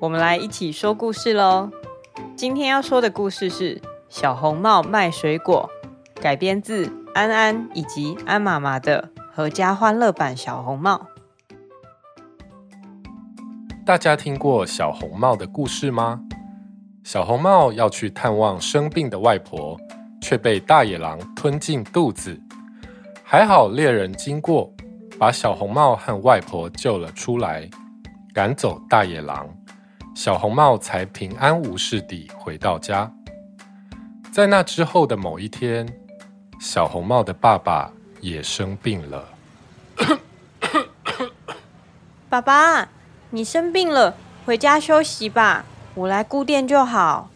[0.00, 1.68] 我们来一起说故事喽。
[2.34, 3.76] 今天要说的故事是
[4.08, 5.68] 《小红帽卖水果》，
[6.22, 11.06] 改编自安安以及安妈妈的合家欢乐版《小红帽》。
[13.84, 16.22] 大家听过小红帽的故事吗？
[17.04, 19.78] 小红帽要去探望生病的外婆，
[20.22, 22.40] 却被大野狼吞进肚子。
[23.22, 24.72] 还好猎人经过，
[25.18, 27.68] 把小红帽和外婆救了出来。
[28.32, 29.46] 赶走大野狼，
[30.14, 33.10] 小红帽才平安无事地回到家。
[34.32, 35.88] 在那之后的某一天，
[36.60, 39.28] 小红帽的爸爸也生病了。
[42.28, 42.88] 爸爸，
[43.30, 47.30] 你生病了，回家休息吧，我来顾店就好。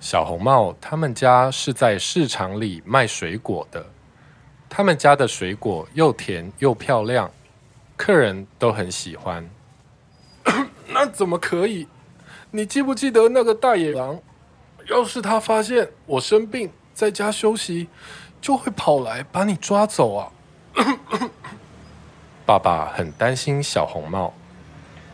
[0.00, 3.84] 小红帽他们家是在市场里卖水果的，
[4.68, 7.30] 他们家的水果又甜又漂亮，
[7.96, 9.48] 客人都很喜欢。
[11.08, 11.88] 那怎么可以？
[12.50, 14.20] 你记不记得那个大野狼？
[14.88, 17.88] 要是他发现我生病在家休息，
[18.42, 20.28] 就会跑来把你抓走啊！
[22.44, 24.34] 爸爸很担心小红帽，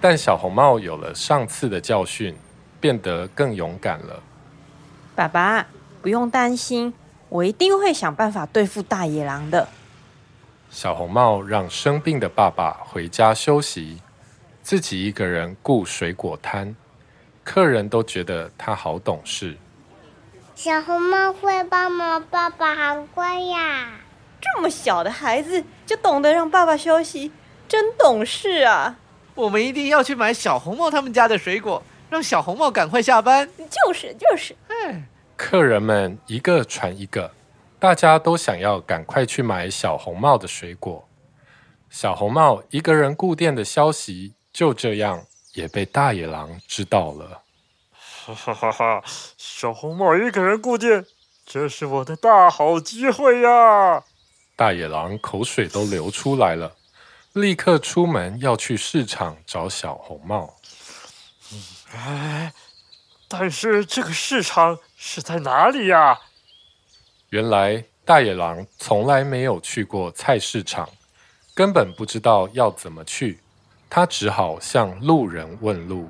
[0.00, 2.34] 但小红帽有了上次的教训，
[2.80, 4.20] 变得更勇敢了。
[5.14, 5.64] 爸爸，
[6.02, 6.92] 不用担心，
[7.28, 9.68] 我一定会想办法对付大野狼的。
[10.70, 14.00] 小红帽让生病的爸爸回家休息。
[14.64, 16.74] 自己一个人顾水果摊，
[17.44, 19.58] 客人都觉得他好懂事。
[20.54, 24.00] 小红帽会帮忙，爸爸好乖呀！
[24.40, 27.30] 这么小的孩子就懂得让爸爸休息，
[27.68, 28.96] 真懂事啊！
[29.34, 33.46] 我们一定要去买小红帽他们家的水果，让小红帽赶快下班。
[33.58, 35.02] 就是就是，哎，
[35.36, 37.30] 客人们一个传一个，
[37.78, 41.06] 大家都想要赶快去买小红帽的水果。
[41.90, 44.32] 小红帽一个人顾店的消息。
[44.54, 47.42] 就这样也被大野狼知道了。
[48.24, 49.04] 哈哈哈哈！
[49.36, 51.04] 小红帽一个人顾店，
[51.44, 54.04] 这是我的大好机会呀！
[54.56, 56.76] 大野狼口水都流出来了，
[57.32, 60.54] 立刻出门要去市场找小红帽。
[61.92, 62.52] 哎，
[63.28, 66.18] 但是这个市场是在哪里呀？
[67.30, 70.88] 原来大野狼从来没有去过菜市场，
[71.54, 73.40] 根本不知道要怎么去。
[73.96, 76.08] 他只好向路人问路。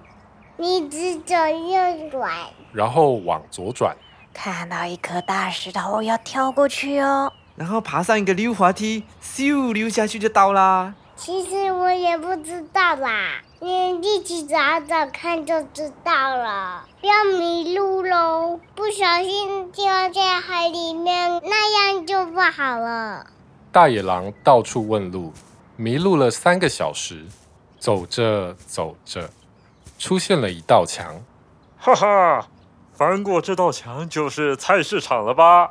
[0.56, 2.32] 你直走右转，
[2.72, 3.94] 然后往左转。
[4.32, 7.30] 看到一颗大石头，要跳过去哦。
[7.56, 10.94] 然后爬上一个溜滑梯，咻溜下去就到啦。
[11.14, 16.86] 其实我也不知道啦，你一起找找看就知道了。
[17.02, 23.26] 不要迷路喽，不小心掉在海里面，那样就不好了。
[23.70, 25.34] 大野狼到处问路，
[25.76, 27.26] 迷路了三个小时。
[27.84, 29.28] 走着走着，
[29.98, 31.22] 出现了一道墙。
[31.76, 32.48] 哈哈，
[32.94, 35.70] 翻过这道墙就是菜市场了吧？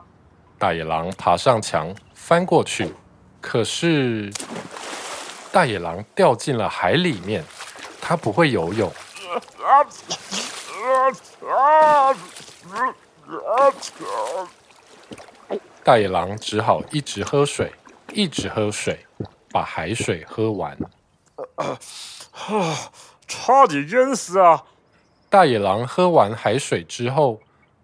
[0.59, 2.93] 大野狼爬上墙，翻过去，
[3.41, 4.31] 可是
[5.51, 7.43] 大野狼掉进了海里面。
[7.99, 8.93] 它不会游泳。
[15.83, 17.73] 大野狼只好一直喝水，
[18.13, 19.03] 一直喝水，
[19.51, 20.77] 把海水喝完。
[21.55, 21.77] 啊，
[23.27, 24.63] 差点淹死啊！
[25.29, 27.39] 大野狼喝完海水之后，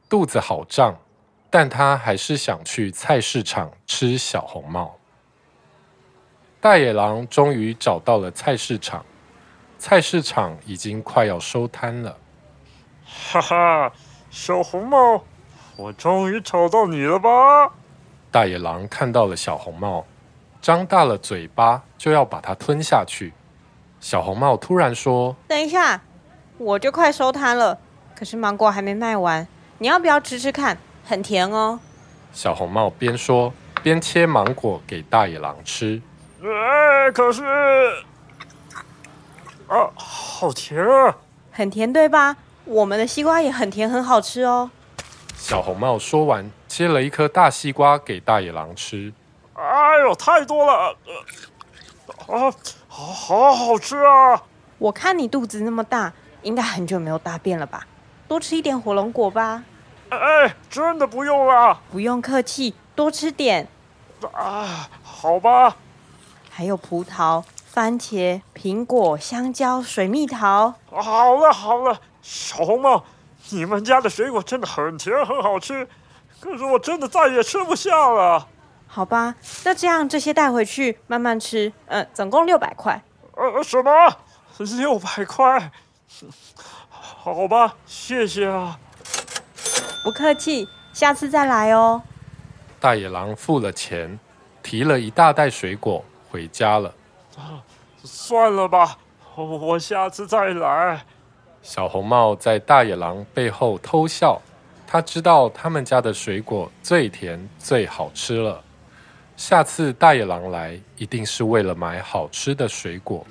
[0.07, 0.97] 肚子好胀，
[1.49, 4.95] 但他还是想去菜市场吃小红帽。
[6.61, 9.05] 大野狼终于找到了菜市场，
[9.77, 12.17] 菜市场已经快要收摊了。
[13.05, 13.91] 哈哈，
[14.29, 15.23] 小红帽，
[15.75, 17.73] 我终于找到你了吧？
[18.29, 20.05] 大野狼看到了小红帽，
[20.61, 23.33] 张大了嘴巴，就要把它吞下去。
[23.99, 26.01] 小红帽突然说：“等一下，
[26.57, 27.77] 我就快收摊了，
[28.15, 29.47] 可是芒果还没卖完，
[29.79, 30.77] 你要不要吃吃看？
[31.05, 31.79] 很甜哦。”
[32.31, 33.51] 小红帽边说
[33.83, 36.01] 边切芒果给大野狼吃。
[36.41, 37.43] 哎，可是，
[39.67, 41.17] 啊，好甜啊！
[41.51, 42.37] 很甜对吧？
[42.63, 44.71] 我们的西瓜也很甜，很好吃哦。
[45.35, 49.11] 小红帽说完，切了一颗大西瓜给大野狼吃。
[49.55, 50.95] 哎呦，太多了！
[52.27, 52.53] 啊。
[52.99, 54.43] 好好好吃啊！
[54.77, 56.11] 我看你肚子那么大，
[56.41, 57.87] 应该很久没有大便了吧？
[58.27, 59.63] 多吃一点火龙果吧。
[60.09, 61.79] 哎，真的不用了。
[61.89, 63.69] 不用客气，多吃点。
[64.33, 65.77] 啊，好吧。
[66.49, 70.73] 还有葡萄、番茄、苹果、香蕉、水蜜桃。
[70.91, 73.05] 好了好了，小红帽，
[73.51, 75.87] 你们家的水果真的很甜，很好吃。
[76.41, 78.45] 可是我真的再也吃不下了。
[78.99, 81.71] 好吧，那这样这些带回去慢慢吃。
[81.85, 83.01] 嗯，总共六百块。
[83.33, 83.91] 呃，什么？
[84.77, 85.71] 六百块？
[86.91, 88.77] 好吧，谢谢啊。
[90.03, 92.01] 不客气，下次再来哦。
[92.77, 94.19] 大野狼付了钱，
[94.61, 96.93] 提了一大袋水果回家了。
[97.37, 97.63] 啊，
[98.03, 98.97] 算了吧，
[99.35, 101.05] 我下次再来。
[101.61, 104.41] 小红帽在大野狼背后偷笑，
[104.85, 108.61] 他知道他们家的水果最甜最好吃了。
[109.39, 113.25] 下次大野狼来，一定是为了买好吃的水果，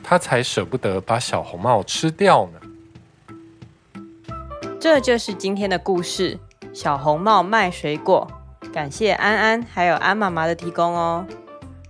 [0.00, 4.00] 他才舍不得把小红帽吃掉呢。
[4.78, 6.38] 这就是今天的故事，
[6.72, 8.30] 小红帽卖水果。
[8.72, 11.26] 感谢安安还有安妈妈的提供哦。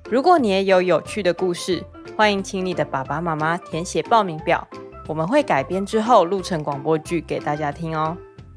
[0.09, 1.85] 如果你也有有趣的故事，
[2.17, 4.67] 欢迎请你的爸爸妈妈填写报名表，
[5.07, 8.17] 我们会改编之后录成广播剧给大家听哦。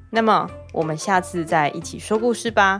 [0.09, 2.79] 那么我们下次再一起说故事吧，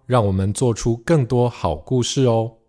[0.11, 2.60] 让我们做出更多好故事哦。